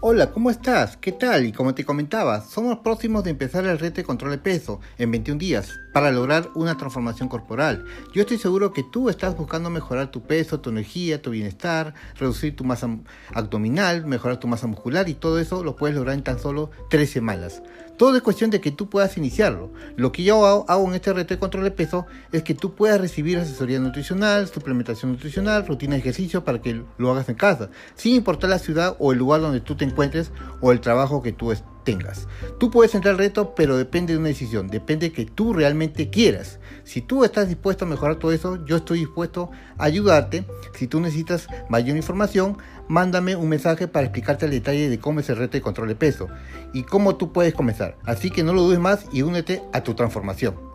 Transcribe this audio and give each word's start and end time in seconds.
Hola, 0.00 0.30
¿cómo 0.30 0.48
estás? 0.48 0.96
¿Qué 0.96 1.10
tal? 1.10 1.44
Y 1.44 1.50
como 1.52 1.74
te 1.74 1.84
comentaba, 1.84 2.40
somos 2.42 2.78
próximos 2.78 3.24
de 3.24 3.30
empezar 3.30 3.66
el 3.66 3.80
reto 3.80 3.96
de 3.96 4.04
control 4.04 4.30
de 4.30 4.38
peso 4.38 4.78
en 4.96 5.10
21 5.10 5.40
días 5.40 5.80
para 5.92 6.12
lograr 6.12 6.50
una 6.54 6.76
transformación 6.76 7.28
corporal. 7.28 7.84
Yo 8.14 8.22
estoy 8.22 8.38
seguro 8.38 8.72
que 8.72 8.84
tú 8.84 9.08
estás 9.08 9.36
buscando 9.36 9.70
mejorar 9.70 10.12
tu 10.12 10.22
peso, 10.22 10.60
tu 10.60 10.70
energía, 10.70 11.20
tu 11.20 11.30
bienestar, 11.30 11.94
reducir 12.14 12.54
tu 12.54 12.62
masa 12.62 12.88
abdominal, 13.34 14.06
mejorar 14.06 14.38
tu 14.38 14.46
masa 14.46 14.68
muscular 14.68 15.08
y 15.08 15.14
todo 15.14 15.40
eso 15.40 15.64
lo 15.64 15.74
puedes 15.74 15.96
lograr 15.96 16.14
en 16.14 16.22
tan 16.22 16.38
solo 16.38 16.70
3 16.90 17.10
semanas. 17.10 17.60
Todo 17.96 18.14
es 18.14 18.22
cuestión 18.22 18.50
de 18.50 18.60
que 18.60 18.70
tú 18.70 18.88
puedas 18.88 19.18
iniciarlo. 19.18 19.72
Lo 19.96 20.12
que 20.12 20.22
yo 20.22 20.46
hago, 20.46 20.86
en 20.86 20.94
este 20.94 21.12
reto 21.12 21.34
de 21.34 21.40
control 21.40 21.64
de 21.64 21.72
peso 21.72 22.06
es 22.30 22.44
que 22.44 22.54
tú 22.54 22.76
puedas 22.76 23.00
recibir 23.00 23.38
asesoría 23.38 23.80
nutricional, 23.80 24.46
suplementación 24.46 25.10
nutricional, 25.10 25.66
rutina 25.66 25.94
de 25.94 26.00
ejercicio 26.02 26.44
para 26.44 26.62
que 26.62 26.84
lo 26.96 27.10
hagas 27.10 27.28
en 27.28 27.34
casa, 27.34 27.70
sin 27.96 28.14
importar 28.14 28.50
la 28.50 28.60
ciudad 28.60 28.94
o 29.00 29.10
el 29.10 29.18
lugar 29.18 29.40
donde 29.40 29.60
tú 29.60 29.74
te 29.74 29.87
encuentres 29.88 30.32
o 30.60 30.72
el 30.72 30.80
trabajo 30.80 31.22
que 31.22 31.32
tú 31.32 31.52
tengas. 31.84 32.28
Tú 32.58 32.70
puedes 32.70 32.94
entrar 32.94 33.12
al 33.12 33.18
reto, 33.18 33.54
pero 33.54 33.76
depende 33.76 34.12
de 34.12 34.18
una 34.18 34.28
decisión, 34.28 34.68
depende 34.68 35.08
de 35.08 35.12
que 35.14 35.24
tú 35.24 35.52
realmente 35.54 36.10
quieras. 36.10 36.58
Si 36.84 37.00
tú 37.00 37.24
estás 37.24 37.48
dispuesto 37.48 37.84
a 37.84 37.88
mejorar 37.88 38.16
todo 38.16 38.32
eso, 38.32 38.64
yo 38.66 38.76
estoy 38.76 39.00
dispuesto 39.00 39.50
a 39.78 39.84
ayudarte. 39.84 40.44
Si 40.74 40.86
tú 40.86 41.00
necesitas 41.00 41.48
mayor 41.68 41.96
información, 41.96 42.58
mándame 42.88 43.36
un 43.36 43.48
mensaje 43.48 43.88
para 43.88 44.04
explicarte 44.04 44.44
el 44.44 44.52
detalle 44.52 44.90
de 44.90 44.98
cómo 44.98 45.20
es 45.20 45.30
el 45.30 45.36
reto 45.36 45.52
de 45.52 45.62
control 45.62 45.88
de 45.88 45.94
peso 45.94 46.28
y 46.74 46.82
cómo 46.82 47.16
tú 47.16 47.32
puedes 47.32 47.54
comenzar. 47.54 47.96
Así 48.04 48.30
que 48.30 48.42
no 48.42 48.52
lo 48.52 48.62
dudes 48.62 48.80
más 48.80 49.06
y 49.12 49.22
únete 49.22 49.62
a 49.72 49.82
tu 49.82 49.94
transformación. 49.94 50.67